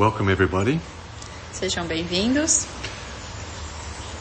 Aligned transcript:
Welcome, 0.00 0.32
everybody, 0.32 0.80
Sejam 1.52 1.86
bem-vindos 1.86 2.66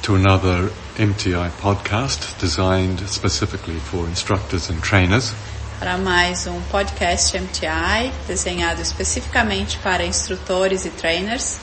to 0.01 0.15
another 0.15 0.69
MTI 0.97 1.51
podcast 1.61 2.37
designed 2.37 2.99
specifically 3.07 3.79
for 3.79 4.05
instructors 4.09 4.69
and 4.69 4.81
trainers. 4.81 5.33
para 5.79 5.97
mais 5.97 6.45
um 6.47 6.59
podcast 6.63 7.33
MTI 7.37 8.11
desenhado 8.27 8.81
especificamente 8.81 9.79
para 9.79 10.05
instrutores 10.05 10.83
e 10.83 10.89
trainers. 10.89 11.61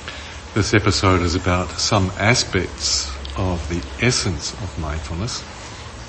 This 0.55 0.73
episode 0.73 1.23
is 1.23 1.37
about 1.37 1.79
some 1.79 2.11
aspects 2.19 3.11
of 3.37 3.61
the 3.69 3.83
essence 4.01 4.55
of 4.63 4.81
mindfulness. 4.81 5.43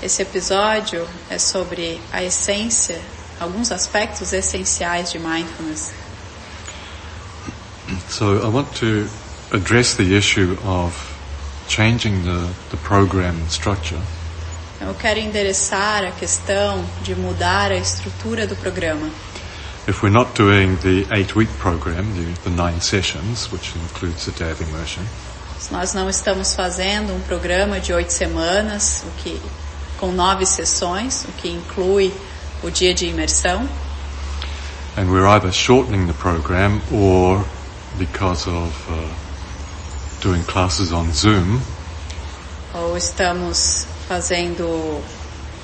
Esse 0.02 0.22
episódio 0.22 1.06
é 1.28 1.38
sobre 1.38 2.00
a 2.10 2.24
essência, 2.24 2.98
alguns 3.38 3.70
aspectos 3.70 4.32
essenciais 4.32 5.12
de 5.12 5.18
mindfulness. 5.18 6.07
So 8.08 8.40
I 8.42 8.48
want 8.48 8.74
to 8.76 9.08
address 9.52 9.96
the 9.96 10.16
issue 10.16 10.56
of 10.64 10.92
changing 11.68 12.24
the, 12.24 12.48
the 12.70 12.76
program 12.78 13.36
structure 13.48 14.00
Eu 14.80 14.94
quero 14.94 15.18
endereçar 15.18 16.04
a 16.04 16.12
questão 16.12 16.84
de 17.02 17.14
mudar 17.14 17.72
a 17.72 17.76
estrutura 17.76 18.46
do 18.46 18.54
programa. 18.56 19.10
If 19.88 20.02
we're 20.02 20.12
not 20.12 20.34
doing 20.34 20.76
the 20.76 21.04
eight-week 21.12 21.50
program, 21.58 22.04
the, 22.14 22.48
the 22.48 22.50
nine 22.50 22.80
sessions, 22.80 23.50
which 23.50 23.74
includes 23.74 24.28
a 24.28 24.30
day 24.32 24.52
of 24.52 24.62
immersion, 24.62 25.02
Se 25.58 25.72
nós 25.72 25.92
não 25.92 26.08
estamos 26.08 26.54
fazendo 26.54 27.12
um 27.12 27.20
programa 27.22 27.80
de 27.80 27.92
oito 27.92 28.12
semanas, 28.12 29.02
o 29.04 29.10
que 29.22 29.40
com 29.98 30.12
nove 30.12 30.46
sessões, 30.46 31.24
o 31.24 31.32
que 31.32 31.48
inclui 31.48 32.14
o 32.62 32.70
dia 32.70 32.94
de 32.94 33.06
imersão, 33.06 33.68
and 34.96 35.10
we're 35.10 35.26
either 35.26 35.52
shortening 35.52 36.06
the 36.06 36.12
program 36.12 36.80
or 36.92 37.44
because 37.98 38.46
of 38.46 38.72
uh, 38.90 40.22
doing 40.22 40.42
classes 40.44 40.92
on 40.92 41.12
Zoom, 41.12 41.60
ou 42.74 42.96
estamos 42.96 43.86
fazendo 44.06 45.02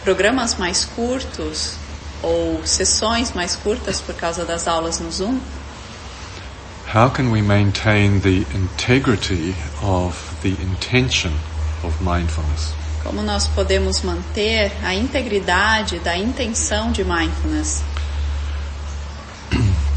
programas 0.03 0.56
mais 0.56 0.84
curtos 0.84 1.77
ou 2.23 2.61
sessões 2.67 3.33
mais 3.33 3.55
curtas 3.55 4.00
por 4.00 4.14
causa 4.14 4.45
das 4.45 4.67
aulas 4.67 4.98
no 4.98 5.11
Zoom, 5.11 5.41
how 6.92 7.08
can 7.08 7.31
we 7.31 7.41
maintain 7.41 8.20
the 8.20 8.45
integrity 8.55 9.55
of 9.83 10.17
the 10.42 10.56
intention 10.62 11.33
of 11.83 11.95
mindfulness? 12.03 12.75
como 13.05 13.23
nós 13.23 13.47
podemos 13.47 14.01
manter 14.01 14.73
a 14.83 14.95
integridade 14.95 15.98
da 15.98 16.17
intenção 16.17 16.91
de 16.91 17.05
mindfulness? 17.05 17.84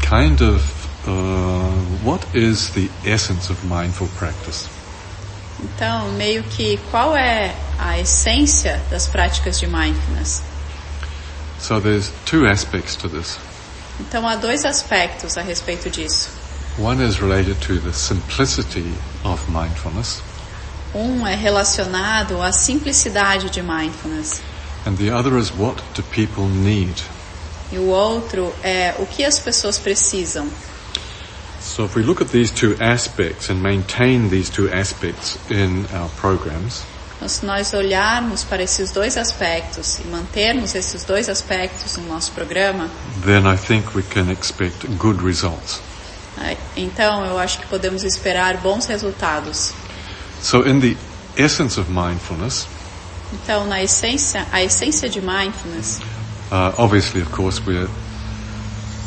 Kind 0.02 0.42
of, 0.42 0.87
uh, 1.08 2.04
what 2.04 2.24
is 2.34 2.70
the 2.70 2.88
essence 3.04 3.50
of 3.50 3.64
mindful 3.66 4.08
practice? 4.18 4.68
Então, 5.60 6.12
meio 6.12 6.42
que 6.44 6.78
qual 6.90 7.16
é 7.16 7.54
a 7.78 7.98
essência 7.98 8.80
das 8.90 9.06
práticas 9.08 9.58
de 9.58 9.66
mindfulness? 9.66 10.42
So 11.58 11.80
there's 11.80 12.12
two 12.24 12.46
aspects 12.46 12.94
to 12.96 13.08
this. 13.08 13.38
Então, 14.00 14.26
há 14.28 14.36
dois 14.36 14.64
aspectos 14.64 15.36
a 15.36 15.42
respeito 15.42 15.90
disso. 15.90 16.30
One 16.78 17.02
is 17.04 17.18
related 17.20 17.56
to 17.66 17.80
the 17.80 17.92
simplicity 17.92 18.92
of 19.24 19.42
mindfulness, 19.50 20.22
Um 20.94 21.26
é 21.26 21.34
relacionado 21.34 22.40
à 22.40 22.52
simplicidade 22.52 23.50
de 23.50 23.60
mindfulness 23.60 24.40
and 24.86 24.96
the 24.96 25.10
other 25.10 25.36
is 25.36 25.50
what 25.50 25.82
do 25.94 26.02
people 26.04 26.44
need? 26.46 26.94
e 27.70 27.78
o 27.78 27.88
outro 27.88 28.54
é 28.62 28.94
o 28.98 29.04
que 29.04 29.24
as 29.24 29.38
pessoas 29.38 29.78
precisam. 29.78 30.48
So 31.78 31.84
if 31.84 31.94
we 31.94 32.02
look 32.02 32.20
at 32.20 32.30
these 32.30 32.50
two 32.50 32.74
aspects 32.80 33.50
and 33.50 33.62
maintain 33.62 34.30
these 34.30 34.50
two 34.50 34.68
aspects 34.68 35.38
in 35.48 35.86
our 35.94 36.08
programs, 36.16 36.82
Então, 37.16 37.28
se 37.28 37.46
nós 37.46 37.72
olharmos 37.72 38.42
para 38.42 38.64
esses 38.64 38.90
dois 38.90 39.16
aspectos 39.16 40.00
e 40.00 40.08
mantermos 40.08 40.74
esses 40.74 41.04
dois 41.04 41.28
aspectos 41.28 41.96
no 41.96 42.08
nosso 42.08 42.32
programa, 42.32 42.90
then 43.24 43.46
I 43.46 43.56
think 43.56 43.94
we 43.94 44.02
can 44.02 44.28
expect 44.28 44.88
good 44.98 45.22
results. 45.22 45.80
né, 46.36 46.56
então 46.76 47.24
eu 47.24 47.38
acho 47.38 47.60
que 47.60 47.66
podemos 47.68 48.02
esperar 48.02 48.56
bons 48.56 48.86
resultados. 48.86 49.72
So 50.42 50.66
in 50.66 50.80
the 50.80 50.96
essence 51.36 51.78
of 51.78 51.88
mindfulness, 51.92 52.66
Então, 53.32 53.68
na 53.68 53.80
essência, 53.80 54.44
a 54.50 54.64
essência 54.64 55.08
de 55.08 55.20
mindfulness, 55.20 56.00
uh, 56.50 56.74
obviously, 56.76 57.22
of 57.22 57.30
course, 57.30 57.62
we're 57.64 57.88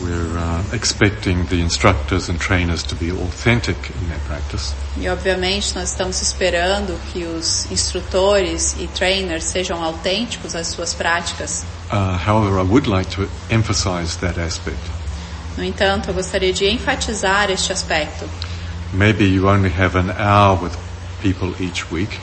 we're 0.04 0.38
uh, 0.38 0.64
expecting 0.74 1.46
the 1.46 1.62
instructors 1.62 2.30
and 2.30 2.40
trainers 2.40 2.84
to 2.84 2.96
be 2.96 3.12
authentic 3.12 3.76
in 3.90 4.10
their 4.10 4.20
practice. 4.28 4.74
e 4.98 5.08
obviamente 5.08 5.76
nós 5.76 5.90
estamos 5.92 6.22
esperando 6.22 7.00
que 7.12 7.24
os 7.26 7.70
instrutores 7.72 8.76
e 8.80 8.88
trainers 8.88 9.46
sejam 9.46 9.84
autênticos 9.84 10.56
às 10.56 10.68
suas 10.68 10.94
práticas. 10.94 11.66
Uh, 11.92 12.18
however, 12.18 12.60
I 12.60 12.64
would 12.64 12.88
like 12.88 13.10
to 13.16 13.30
emphasize 13.50 14.18
that 14.18 14.40
aspect. 14.40 14.80
No 15.58 15.64
entanto, 15.64 16.10
eu 16.10 16.14
gostaria 16.14 16.54
de 16.54 16.66
enfatizar 16.66 17.52
este 17.52 17.72
aspecto. 17.74 18.30
Maybe 18.94 19.26
you 19.26 19.48
only 19.48 19.70
have 19.70 19.98
an 19.98 20.12
hour 20.12 20.62
with 20.62 20.74
people 21.22 21.54
each 21.64 21.86
week, 21.92 22.18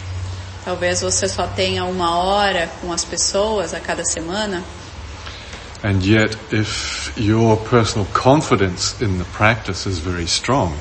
Talvez 0.69 1.01
você 1.01 1.27
só 1.27 1.47
tenha 1.47 1.87
uma 1.87 2.19
hora 2.19 2.71
com 2.83 2.93
as 2.93 3.03
pessoas 3.03 3.73
a 3.73 3.81
cada 3.81 4.05
semana, 4.05 4.63
and 5.83 6.03
yet, 6.03 6.37
if 6.53 7.13
your 7.17 7.57
personal 7.57 8.07
confidence 8.13 9.01
in 9.01 9.19
the 9.19 9.25
practice 9.25 9.87
is 9.87 9.99
very 9.99 10.27
strong, 10.27 10.77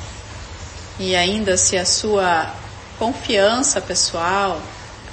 e 1.00 1.16
ainda 1.16 1.58
se 1.58 1.78
a 1.78 1.85
sua 1.85 2.53
confiança 2.97 3.80
pessoal 3.80 4.62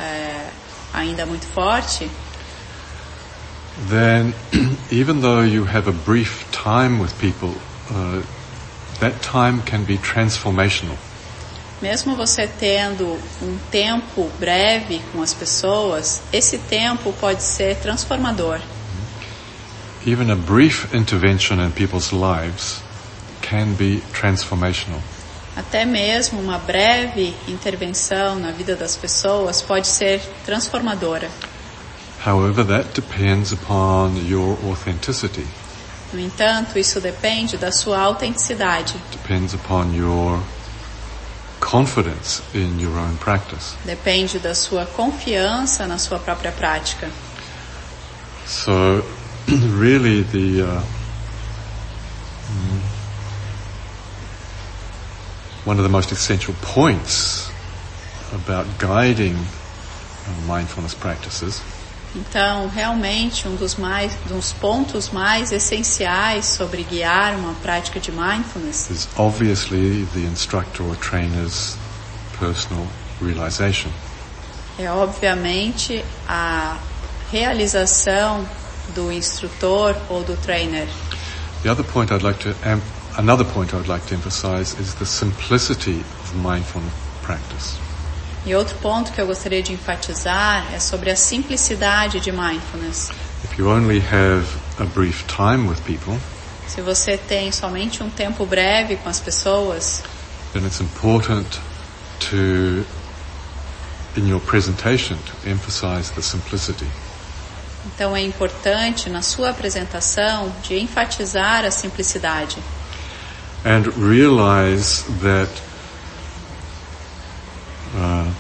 é 0.01 0.51
ainda 0.93 1.27
muito 1.27 1.47
forte, 1.47 2.11
then 3.89 4.35
even 4.91 5.21
though 5.21 5.43
you 5.43 5.65
have 5.65 5.89
a 5.89 5.93
brief 5.93 6.47
time 6.51 6.99
with 6.99 7.13
people, 7.19 7.55
uh, 7.91 8.23
that 9.01 9.21
time 9.21 9.61
can 9.63 9.85
be 9.85 9.99
transformational. 9.99 10.97
mesmo 11.83 12.17
você 12.17 12.47
tendo 12.47 13.05
um 13.43 13.59
tempo 13.71 14.31
breve 14.39 15.03
com 15.13 15.21
as 15.21 15.35
pessoas, 15.35 16.23
esse 16.33 16.57
tempo 16.57 17.13
pode 17.21 17.43
ser 17.43 17.77
transformador. 17.77 18.59
Even 20.07 20.31
a 20.31 20.37
brief 20.37 20.93
intervention 20.95 21.59
in 21.61 21.73
people's 21.73 22.13
lives 22.13 22.83
can 23.41 23.75
be 23.75 24.03
transformational. 24.13 25.01
Até 25.57 25.85
mesmo 25.85 26.41
uma 26.41 26.59
breve 26.59 27.35
intervenção 27.49 28.39
na 28.39 28.51
vida 28.51 28.75
das 28.77 28.97
pessoas 28.97 29.63
pode 29.63 29.87
ser 29.87 30.21
transformadora. 30.45 31.31
However, 32.27 32.65
that 32.65 32.89
depends 32.95 33.53
upon 33.53 34.17
your 34.29 34.59
authenticity, 34.69 35.47
No 36.13 36.21
entanto, 36.21 36.79
isso 36.79 37.01
depende 37.01 37.57
da 37.57 37.73
sua 37.73 37.99
autenticidade, 38.01 38.95
depends 39.11 39.53
upon 39.53 39.95
your 39.95 40.41
confidence 41.61 42.41
in 42.55 42.79
your 42.81 42.97
own 42.97 43.17
practice. 43.17 43.75
depende 43.85 44.39
da 44.39 44.55
sua 44.55 44.87
confiança 44.87 45.87
na 45.87 45.99
sua 45.99 46.19
própria 46.19 46.53
prática. 46.53 47.11
So, 48.47 49.05
really, 49.49 50.23
the 50.23 50.63
uh, 50.63 50.81
mm, 52.49 52.81
one 55.67 55.79
of 55.79 55.83
the 55.83 55.91
most 55.91 56.13
essential 56.13 56.55
points 56.63 57.51
about 58.33 58.67
guiding 58.79 59.37
uh, 59.37 60.47
mindfulness 60.47 60.95
practices 60.95 61.61
Então, 62.15 62.69
realmente, 62.69 63.49
um 63.49 63.57
dos, 63.57 63.75
mais, 63.75 64.15
dos 64.27 64.53
pontos 64.53 65.11
mais 65.11 65.51
essenciais 65.51 66.47
sobre 66.47 66.85
guiar 66.85 67.35
uma 67.35 67.55
prática 67.55 67.99
de 67.99 68.13
mindfulness 68.13 68.89
is 68.89 69.09
obviously 69.17 70.07
the 70.15 70.21
instructor 70.21 70.87
or 70.87 70.97
trainer's 70.97 71.77
personal 72.39 72.87
realization. 73.21 73.91
é, 74.79 74.91
obviamente, 74.91 76.05
a 76.29 76.79
realização 77.33 78.47
do 78.89 79.11
instrutor 79.13 79.97
ou 80.09 80.23
do 80.23 80.37
trainer. 80.37 80.87
The 81.63 81.71
other 81.71 81.85
point 81.85 82.11
I'd 82.13 82.23
like 82.23 82.39
to, 82.41 82.55
em- 82.69 82.83
another 83.17 83.45
point 83.45 83.73
I'd 83.73 83.89
like 83.89 84.07
to 84.09 84.15
emphasize 84.15 84.75
is 84.79 84.95
the 84.95 85.07
simplicity 85.07 86.01
of 86.01 86.35
mindfulness 86.35 86.93
practice. 87.23 87.79
E 88.47 88.55
outro 88.55 88.77
ponto 88.79 89.11
que 89.13 89.21
eu 89.21 89.27
gostaria 89.27 89.63
de 89.63 89.73
enfatizar 89.73 90.67
é 90.75 90.79
sobre 90.79 91.11
a 91.11 91.17
simplicidade 91.17 92.21
de 92.21 92.31
mindfulness. 92.31 93.11
If 93.43 93.59
you 93.59 93.69
only 93.71 94.01
have 94.01 94.47
a 94.79 94.85
brief 94.85 95.25
time 95.27 95.67
with 95.69 95.81
people, 95.87 96.19
Se 96.67 96.81
você 96.83 97.17
tem 97.17 97.53
somente 97.53 98.03
um 98.03 98.11
tempo 98.11 98.45
breve 98.47 98.97
com 98.97 99.09
as 99.09 99.21
pessoas, 99.21 100.03
then 100.53 100.65
it's 100.67 100.81
important 100.81 101.47
to, 102.31 102.85
in 104.17 104.27
your 104.29 104.41
presentation, 104.41 105.17
to 105.19 105.49
emphasize 105.49 106.11
the 106.13 106.23
simplicity. 106.23 106.87
Então 107.87 108.17
é 108.17 108.23
importante 108.23 109.11
na 109.11 109.23
sua 109.23 109.51
apresentação 109.51 110.53
de 110.63 110.79
enfatizar 110.79 111.65
a 111.65 111.71
simplicidade. 111.71 112.59
and 113.65 113.87
realize 113.97 115.03
that 115.23 115.49
uh, 117.97 118.31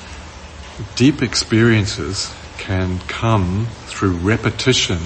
deep 0.97 1.23
experiences 1.23 2.31
can 2.59 2.99
come 3.09 3.67
through 3.87 4.17
repetition 4.19 4.99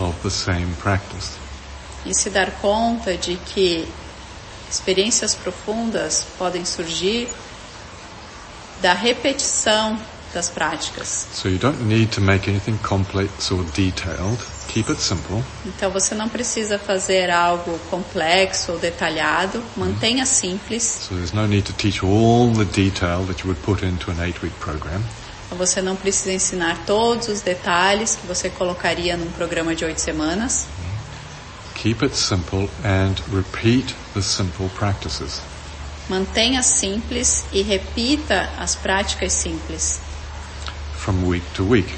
of 0.00 0.20
the 0.22 0.30
same 0.30 0.74
practice. 0.80 1.38
E 2.04 2.12
se 2.12 2.28
dar 2.30 2.50
conta 2.60 3.16
de 3.16 3.36
que 3.36 3.86
experiências 4.68 5.34
profundas 5.34 6.26
podem 6.36 6.64
surgir 6.64 7.28
da 8.80 8.94
repetição 8.94 9.96
das 10.32 10.48
práticas. 10.48 11.26
So 11.32 11.48
you 11.48 11.58
don't 11.58 11.82
need 11.82 12.12
to 12.14 12.20
make 12.20 12.48
anything 12.48 12.78
complex 12.78 13.50
or 13.50 13.64
detailed. 13.74 14.38
Keep 14.68 14.90
it 14.90 15.02
simple. 15.02 15.44
Então 15.66 15.90
você 15.90 16.14
não 16.14 16.28
precisa 16.28 16.78
fazer 16.78 17.30
algo 17.30 17.78
complexo 17.90 18.72
ou 18.72 18.78
detalhado, 18.78 19.62
mantenha 19.76 20.24
simples. 20.24 20.82
So 20.82 21.14
there's 21.14 21.32
no 21.32 21.46
need 21.46 21.64
to 21.64 21.72
teach 21.74 22.02
all 22.04 22.52
the 22.52 22.64
detail 22.64 23.24
that 23.26 23.42
you 23.42 23.48
would 23.48 23.60
put 23.62 23.84
into 23.84 24.10
an 24.10 24.24
eight-week 24.24 24.54
program. 24.60 25.02
Você 25.50 25.82
não 25.82 25.94
precisa 25.94 26.32
ensinar 26.32 26.78
todos 26.86 27.28
os 27.28 27.42
detalhes 27.42 28.16
que 28.16 28.26
você 28.26 28.48
colocaria 28.48 29.16
num 29.16 29.30
programa 29.32 29.74
de 29.74 29.84
oito 29.84 30.00
semanas. 30.00 30.66
Keep 31.74 32.04
it 32.04 32.16
simple 32.16 32.70
and 32.84 33.14
repeat 33.30 33.94
the 34.14 34.22
simple 34.22 34.70
practices. 34.70 35.42
Mantenha 36.08 36.62
simples 36.62 37.44
e 37.52 37.62
repita 37.62 38.48
as 38.58 38.74
práticas 38.74 39.32
simples, 39.32 40.00
from 41.04 41.26
week 41.26 41.42
to 41.54 41.64
week 41.64 41.88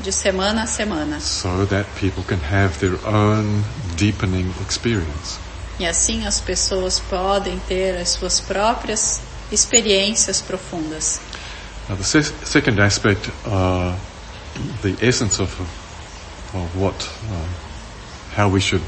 de 0.00 0.12
semana 0.12 0.62
a 0.62 0.66
semana. 0.66 1.20
so 1.20 1.64
that 1.66 1.84
people 2.00 2.22
can 2.22 2.38
have 2.40 2.78
their 2.78 2.96
own 3.06 3.62
deepening 3.96 4.52
experience. 4.62 5.38
E 5.78 5.86
assim 5.86 6.26
as 6.26 6.40
pessoas 6.40 6.98
podem 6.98 7.58
ter 7.68 7.96
as 8.00 8.10
suas 8.10 8.40
próprias 8.40 9.20
experiências 9.52 10.40
profundas. 10.40 11.20
Now 11.88 11.96
the 11.96 12.04
se- 12.04 12.32
second 12.44 12.80
aspect, 12.80 13.28
uh, 13.46 13.94
the 14.82 14.96
essence 15.00 15.40
of, 15.40 15.50
of 16.54 16.76
what, 16.76 16.94
uh, 17.30 17.46
how 18.36 18.48
we 18.48 18.60
should 18.60 18.82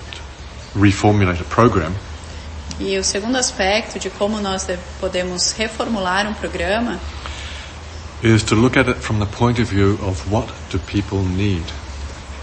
reformulate 0.77 1.41
a 1.41 1.45
program 1.45 1.93
E 2.79 2.97
o 2.99 3.05
segundo 3.05 3.37
aspecto 3.37 3.99
de 3.99 4.09
como 4.11 4.41
nós 4.41 4.67
podemos 5.01 5.53
reformular 5.53 6.27
um 6.27 6.33
programa 6.35 6.99
is 8.23 8.43
to 8.45 8.55
look 8.55 8.77
at 8.77 8.89
it 8.89 8.99
from 8.99 9.19
the 9.19 9.27
point 9.27 9.59
of 9.59 9.69
view 9.69 9.99
of 10.03 10.31
what 10.31 10.49
do 10.71 10.79
people 10.79 11.23
need. 11.23 11.65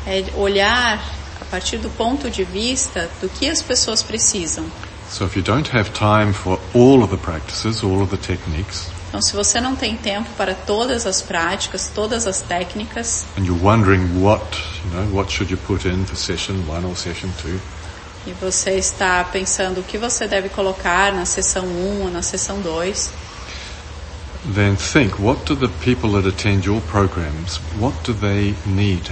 é 0.06 0.24
olhar 0.36 1.00
a 1.42 1.46
partir 1.46 1.78
do 1.78 1.90
ponto 1.90 2.30
de 2.30 2.44
vista 2.44 3.10
do 3.22 3.30
que 3.30 3.50
as 3.50 3.62
pessoas 3.62 4.02
precisam. 4.02 4.66
So 5.10 5.26
if 5.26 5.36
you 5.38 5.42
don't 5.42 5.70
have 5.74 5.92
time 5.92 6.34
for 6.34 6.60
all 6.74 7.02
of 7.02 7.10
the 7.10 7.18
practices, 7.18 7.84
all 7.84 8.02
of 8.02 8.10
the 8.10 8.18
techniques, 8.18 8.88
Então, 9.10 9.22
se 9.22 9.34
você 9.34 9.62
não 9.62 9.74
tem 9.74 9.96
tempo 9.96 10.30
para 10.38 10.54
todas 10.54 11.06
as 11.06 11.22
práticas, 11.22 11.90
todas 11.96 12.28
as 12.28 12.42
técnicas, 12.42 13.26
and 13.38 13.46
you're 13.46 13.64
wondering 13.64 14.22
what, 14.22 14.44
you 14.84 14.92
know, 14.92 15.16
what 15.16 15.32
should 15.32 15.50
you 15.50 15.58
put 15.66 15.88
in 15.88 16.06
for 16.06 16.18
session 16.18 16.56
one 16.68 16.86
or 16.86 16.96
session 16.96 17.30
two, 17.42 17.58
e 18.28 18.34
você 18.34 18.72
está 18.72 19.24
pensando 19.24 19.80
o 19.80 19.84
que 19.84 19.98
você 19.98 20.28
deve 20.28 20.50
colocar 20.50 21.14
na 21.14 21.24
sessão 21.26 21.64
1 21.66 22.02
ou 22.02 22.12
na 22.12 22.22
sessão 22.22 22.60
2, 22.60 23.10
then 24.54 24.76
think, 24.76 25.20
what 25.20 25.46
do 25.46 25.56
the 25.56 25.70
people 25.84 26.12
that 26.12 26.28
attend 26.28 26.66
your 26.66 26.82
programs, 26.82 27.58
what 27.80 27.94
do 28.04 28.14
they 28.14 28.56
need? 28.66 29.12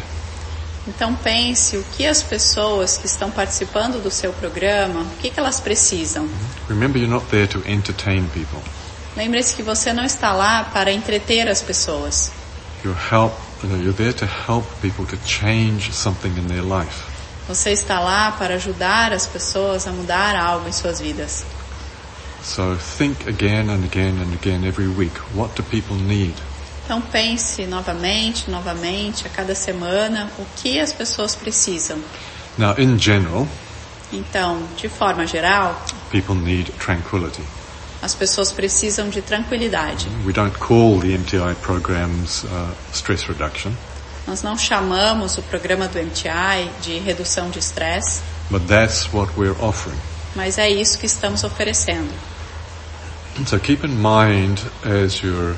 então 0.88 1.16
pense 1.16 1.76
o 1.78 1.84
que 1.98 2.06
as 2.06 2.22
pessoas 2.22 2.98
que 2.98 3.08
estão 3.08 3.32
participando 3.32 4.02
do 4.02 4.12
seu 4.12 4.32
programa, 4.34 5.02
o 5.02 5.18
que, 5.18 5.30
que 5.30 5.40
elas 5.40 5.60
precisam. 5.60 6.30
Remember, 6.70 7.00
you're 7.00 7.12
not 7.12 7.26
there 7.28 7.48
to 7.48 7.60
entertain 7.68 8.28
people. 8.34 8.60
Lembre-se 9.16 9.56
que 9.56 9.64
você 9.64 9.94
não 9.94 10.04
está 10.04 10.34
lá 10.34 10.64
para 10.66 10.92
entreter 10.92 11.48
as 11.48 11.62
pessoas. 11.62 12.32
You're 12.84 13.00
help, 13.12 13.34
you 13.64 13.70
know, 13.70 13.82
you're 13.82 13.94
there 13.94 14.14
to 14.14 14.26
help 14.26 14.66
people 14.82 15.06
to 15.06 15.18
change 15.26 15.92
something 15.92 16.38
in 16.38 16.48
their 16.48 16.64
life. 16.64 17.04
Você 17.48 17.72
está 17.72 18.00
lá 18.00 18.32
para 18.32 18.56
ajudar 18.56 19.14
as 19.14 19.26
pessoas 19.26 19.88
a 19.88 19.92
mudar 19.92 20.36
algo 20.36 20.68
em 20.68 20.72
suas 20.72 21.00
vidas. 21.00 21.46
So 22.46 22.76
think 22.78 23.28
again 23.28 23.70
and 23.70 23.84
again 23.84 24.20
and 24.22 24.32
again 24.34 24.64
every 24.64 24.88
week, 24.88 25.18
what 25.34 25.56
do 25.56 25.64
people 25.64 25.96
need? 25.98 26.36
Então 26.86 27.02
pense 27.02 27.66
novamente, 27.66 28.50
novamente, 28.52 29.26
a 29.26 29.30
cada 29.30 29.56
semana, 29.56 30.30
o 30.38 30.46
que 30.56 30.80
as 30.80 30.94
pessoas 30.94 31.34
precisam. 31.36 31.98
Now, 32.58 32.76
in 32.78 32.98
general, 33.00 33.48
Então, 34.14 34.62
de 34.78 34.88
forma 34.88 35.26
geral, 35.26 35.76
people 36.12 36.36
need 36.36 36.72
tranquility. 36.78 37.42
as 38.04 38.14
pessoas 38.14 38.52
precisam 38.52 39.10
de 39.10 39.22
tranquilidade. 39.24 40.08
We 40.24 40.32
don't 40.32 40.56
call 40.60 41.00
the 41.00 41.18
MTI 41.18 41.56
programs 41.64 42.44
uh, 42.44 42.70
stress 42.94 43.24
reduction, 43.28 43.72
Nós 44.28 44.44
não 44.44 44.56
chamamos 44.56 45.38
o 45.40 45.42
programa 45.42 45.88
do 45.88 45.98
MTI 46.00 46.70
de 46.82 47.00
redução 47.00 47.50
de 47.50 47.58
estresse, 47.58 48.22
but 48.52 48.62
that's 48.68 49.12
what 49.12 49.34
we're 49.36 49.60
offering. 49.60 49.98
mas 50.36 50.60
é 50.60 50.70
isso 50.70 51.00
que 51.00 51.08
estamos 51.08 51.44
oferecendo. 51.44 52.14
So 53.44 53.60
keep 53.60 53.84
in 53.84 54.02
mind 54.02 54.62
as 54.84 55.22
you're 55.22 55.58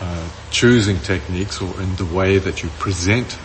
uh, 0.00 0.28
choosing 0.50 0.98
techniques 1.00 1.60
or 1.60 1.80
in 1.80 1.96
the 1.96 2.04
way 2.04 2.38
that 2.38 2.62
you 2.62 2.68
present 2.78 3.38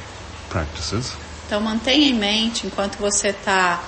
practices, 0.50 1.16
Então 1.50 1.60
mantenha 1.62 2.10
em 2.10 2.14
mente, 2.14 2.68
enquanto 2.68 2.98
você 2.98 3.30
está 3.30 3.82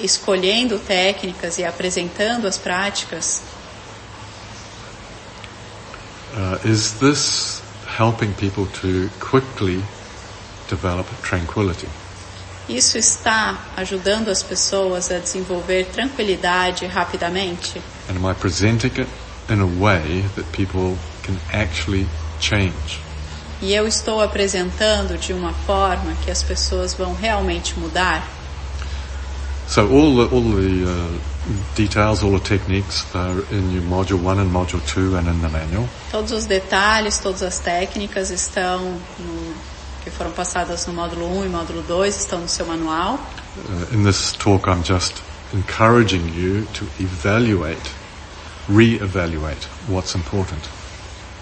escolhendo 0.00 0.78
técnicas 0.78 1.58
e 1.58 1.64
apresentando 1.64 2.46
as 2.46 2.56
práticas, 2.56 3.42
uh, 6.32 6.66
is 6.66 6.92
this 6.92 7.60
helping 7.98 8.32
people 8.32 8.64
to 8.80 9.10
quickly 9.20 9.84
develop 10.70 11.06
tranquility? 11.22 11.86
Isso 12.76 12.96
está 12.98 13.58
ajudando 13.76 14.28
as 14.28 14.42
pessoas 14.42 15.10
a 15.10 15.18
desenvolver 15.18 15.86
tranquilidade 15.86 16.86
rapidamente? 16.86 17.80
And 18.08 18.16
am 18.16 18.30
I 18.30 18.34
presenting 18.34 18.92
it 19.00 19.08
in 19.48 19.60
a 19.60 19.66
way 19.66 20.24
that 20.36 20.46
people 20.52 20.96
can 21.22 21.36
actually 21.52 22.06
change? 22.40 23.00
E 23.62 23.74
eu 23.74 23.86
estou 23.86 24.22
apresentando 24.22 25.18
de 25.18 25.32
uma 25.32 25.52
forma 25.52 26.14
que 26.24 26.30
as 26.30 26.42
pessoas 26.42 26.94
vão 26.94 27.14
realmente 27.14 27.78
mudar? 27.78 28.26
So 29.68 29.82
all 29.82 30.16
the, 30.16 30.34
all 30.34 30.42
the 30.42 30.84
uh, 30.84 31.20
details, 31.76 32.22
all 32.24 32.32
the 32.32 32.40
techniques 32.40 33.04
are 33.14 33.44
in 33.52 33.72
your 33.72 33.84
module 33.84 34.20
one 34.24 34.40
and 34.40 34.50
module 34.50 34.80
two 34.86 35.16
and 35.16 35.28
in 35.28 35.40
the 35.42 35.48
manual. 35.48 35.88
Todos 36.10 36.32
os 36.32 36.46
detalhes, 36.46 37.18
todas 37.18 37.42
as 37.42 37.60
técnicas 37.60 38.30
estão 38.30 38.98
no, 39.18 39.54
que 40.04 40.10
foram 40.10 40.30
passadas 40.32 40.86
no 40.86 40.92
módulo 40.94 41.26
1 41.40 41.44
e 41.46 41.48
módulo 41.48 41.82
2 41.82 42.16
estão 42.16 42.40
no 42.40 42.48
seu 42.48 42.66
manual. 42.66 43.18
Uh, 43.56 43.94
in 43.94 44.04
this 44.04 44.32
talk, 44.32 44.68
I'm 44.68 44.82
just 44.84 45.14
encouraging 45.52 46.32
you 46.34 46.66
to 46.74 46.86
evaluate, 47.00 47.80
re-evaluate 48.68 49.66
what's 49.88 50.14
important. 50.14 50.60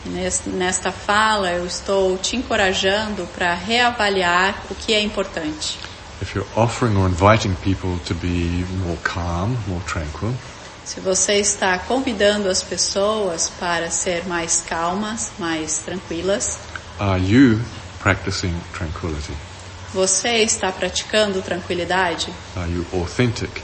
Nes- 0.06 0.42
Nesta 0.46 0.90
fala 0.92 1.50
eu 1.52 1.66
estou 1.66 2.16
te 2.18 2.36
encorajando 2.36 3.26
para 3.36 3.54
reavaliar 3.54 4.54
o 4.70 4.74
que 4.74 4.94
é 4.94 5.00
importante. 5.02 5.78
If 6.22 6.34
you're 6.34 6.48
offering 6.56 6.96
or 6.96 7.06
inviting 7.08 7.54
people 7.62 7.98
to 8.06 8.14
be 8.14 8.64
more 8.84 8.98
calm, 9.04 9.56
more 9.66 9.82
tranquil, 9.86 10.34
Se 10.84 11.00
você 11.00 11.34
está 11.34 11.78
convidando 11.78 12.48
as 12.48 12.62
pessoas 12.62 13.52
para 13.60 13.90
ser 13.90 14.26
mais 14.26 14.62
calmas, 14.66 15.30
mais 15.38 15.78
tranquilas, 15.80 16.58
are 16.98 17.20
you 17.22 17.60
practicing 18.00 18.54
tranquility? 18.72 19.32
você 19.92 20.38
está 20.42 20.70
praticando 20.70 21.40
tranquilidade? 21.42 22.32
Are 22.56 22.70
you 22.70 22.86
authentic 22.92 23.62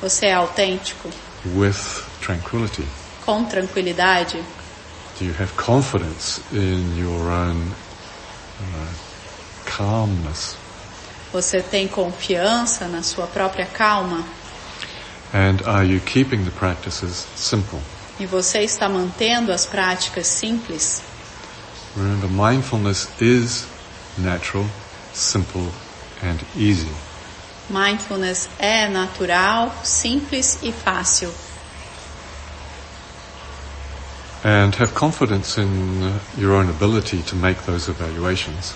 Você 0.00 0.26
é 0.26 0.34
autêntico? 0.34 1.10
with 1.54 2.02
tranquility? 2.20 2.84
Com 3.24 3.44
tranquilidade? 3.44 4.42
Do 5.18 5.24
you 5.24 5.34
have 5.40 5.52
confidence 5.56 6.40
in 6.52 6.98
your 6.98 7.30
own 7.30 7.72
uh, 8.60 8.94
calmness? 9.64 10.56
Você 11.32 11.60
tem 11.62 11.88
confiança 11.88 12.86
na 12.88 13.02
sua 13.02 13.26
própria 13.26 13.66
calma? 13.66 14.24
And 15.34 15.58
are 15.66 15.84
you 15.86 16.00
keeping 16.00 16.44
the 16.44 16.50
practices 16.50 17.26
simple? 17.36 17.80
E 18.18 18.26
você 18.26 18.60
está 18.60 18.88
mantendo 18.88 19.52
as 19.52 19.66
práticas 19.66 20.26
simples? 20.26 21.02
Remember, 21.96 22.28
mindfulness 22.30 23.08
is 23.20 23.64
natural, 24.18 24.66
simple, 25.12 25.66
and 26.22 26.38
easy. 26.56 26.90
Mindfulness 27.68 28.48
é 28.58 28.88
natural, 28.88 29.72
simples 29.82 30.58
e 30.62 30.72
fácil. 30.72 31.32
And 34.44 34.72
have 34.76 34.94
confidence 34.94 35.58
in 35.58 36.02
uh, 36.02 36.20
your 36.38 36.52
own 36.52 36.70
ability 36.70 37.22
to 37.22 37.34
make 37.34 37.62
those 37.62 37.88
evaluations. 37.88 38.72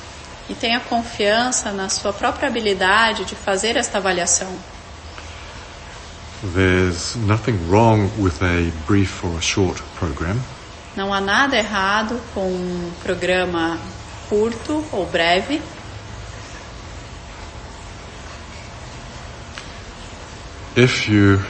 E 0.49 0.55
tenha 0.55 0.81
confiança 0.81 1.71
na 1.71 1.89
sua 1.89 2.13
própria 2.13 2.49
habilidade 2.49 3.25
de 3.25 3.37
fazer 3.37 3.77
esta 3.77 3.99
avaliação. 3.99 4.53
There's 6.55 7.15
nothing 7.17 7.59
wrong 7.69 8.11
with 8.19 8.43
a 8.43 8.73
brief 8.87 9.25
or 9.25 9.37
a 9.37 9.43
short 9.43 9.81
program. 9.97 10.41
Não 10.97 11.15
há 11.15 11.21
nada 11.21 11.57
errado 11.57 12.21
com 12.35 12.49
um 12.49 12.91
programa 13.05 13.79
curto 14.31 14.83
ou 14.93 15.05
breve, 15.05 15.61
If 20.77 21.09
you 21.09 21.41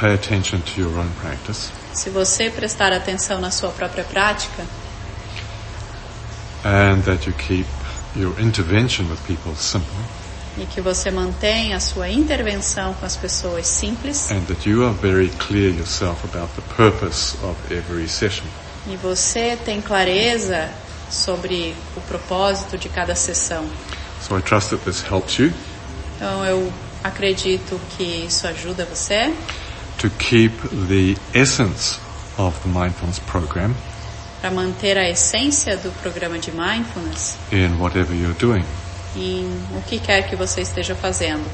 pay 0.00 0.14
attention 0.14 0.60
to 0.62 0.80
your 0.80 0.98
own 0.98 1.10
practice 1.20 1.70
se 1.92 2.08
você 2.08 2.48
prestar 2.50 2.90
atenção 2.92 3.38
na 3.38 3.50
sua 3.50 3.70
própria 3.70 4.02
prática 4.02 4.64
and 6.64 7.02
that 7.04 7.28
you 7.28 7.34
keep 7.34 7.66
your 8.16 8.32
intervention 8.40 9.04
with 9.10 9.18
people 9.26 9.54
simple 9.54 9.94
e 10.56 10.64
que 10.66 10.80
você 10.80 11.10
mantém 11.10 11.74
a 11.74 11.80
sua 11.80 12.08
intervenção 12.08 12.94
com 12.94 13.04
as 13.04 13.14
pessoas 13.14 13.66
simples 13.66 14.30
and 14.30 14.40
that 14.46 14.68
you 14.68 14.84
are 14.84 14.94
very 14.94 15.28
clear 15.46 15.70
yourself 15.70 16.24
about 16.24 16.50
the 16.54 16.62
purpose 16.74 17.36
of 17.44 17.56
every 17.72 18.08
session. 18.08 18.46
e 18.86 18.96
você 18.96 19.56
tem 19.64 19.82
clareza 19.82 20.70
sobre 21.12 21.74
o 21.96 22.00
propósito 22.02 22.78
de 22.78 22.88
cada 22.88 23.14
sessão. 23.14 23.64
So 24.26 24.38
I 24.38 24.42
trust 24.42 24.70
that 24.70 24.84
this 24.84 25.02
helps 25.08 25.38
you 25.38 25.52
Então 26.16 26.44
eu 26.44 26.72
acredito 27.04 27.80
que 27.96 28.02
isso 28.26 28.46
ajuda 28.46 28.84
você 28.86 29.34
to 29.98 30.08
keep 30.18 30.54
the 30.88 31.16
essence 31.38 31.98
of 32.38 32.56
the 32.60 32.68
mindfulness 32.68 33.18
program 33.18 33.74
para 34.40 34.50
manter 34.50 34.96
a 34.96 35.08
essência 35.08 35.76
do 35.76 35.90
programa 36.00 36.38
de 36.38 36.50
mindfulness 36.52 37.36
in 37.52 37.76
whatever 37.78 38.14
you're 38.16 38.38
doing. 38.38 38.64
em 39.14 39.44
o 39.76 39.82
que 39.82 39.98
quer 39.98 40.28
que 40.28 40.34
você 40.36 40.62
esteja 40.62 40.94
fazendo. 40.94 41.44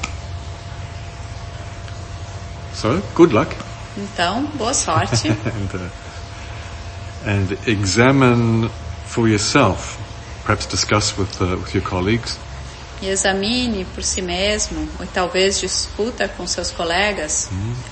So 2.73 3.01
good 3.15 3.33
luck 3.33 3.53
Então, 3.97 4.43
boa 4.55 4.73
sorte 4.73 5.27
and 5.45 5.75
uh, 5.75 5.89
and 7.27 7.57
examine 7.67 8.69
for 9.09 9.27
yourself. 9.27 9.97
Perhaps 10.45 10.65
discuss 10.67 11.17
with 11.17 11.41
uh, 11.41 11.57
with 11.57 11.73
your 11.75 11.83
colleagues 11.83 12.37
e 13.01 13.07
examine 13.07 13.85
por 13.95 14.03
si 14.03 14.21
mesmo 14.21 14.87
ou 14.99 15.05
talvez 15.07 15.59
discuta 15.59 16.27
com 16.27 16.45
seus 16.47 16.69
colegas 16.71 17.47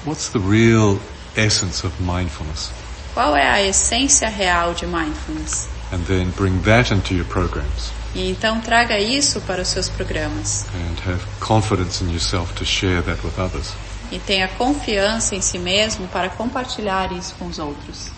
what's 0.06 0.28
the 0.30 0.40
real 0.40 1.00
essence 1.36 1.86
of 1.86 1.94
mindfulness, 2.02 2.72
qual 3.14 3.36
é 3.38 3.48
a 3.48 3.62
essência 3.62 4.28
real 4.28 4.74
de 4.74 4.86
mindfulness. 4.86 5.68
and 5.94 6.00
then 6.08 6.30
bring 6.32 6.60
that 6.64 6.94
into 6.94 7.14
your 7.14 7.26
programs 7.26 7.92
E 8.16 8.30
então 8.32 8.60
traga 8.60 8.98
isso 9.00 9.40
para 9.42 9.62
os 9.62 9.68
seus 9.70 9.88
programas 9.88 10.66
and 10.74 11.10
have 11.10 11.24
confidence 11.40 12.04
in 12.04 12.10
yourself 12.12 12.52
to 12.56 12.66
share 12.66 13.02
that 13.04 13.20
with 13.24 13.38
others. 13.40 13.72
e 14.12 14.20
tenha 14.20 14.48
confiança 14.50 15.36
em 15.36 15.42
si 15.42 15.58
mesmo 15.60 16.08
para 16.10 16.30
compartilhar 16.30 17.12
isso 17.14 17.36
com 17.40 17.46
os 17.48 17.60
outros. 17.60 18.12